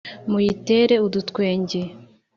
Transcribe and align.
muyitere 0.29 0.95
udutwenge 1.07 1.81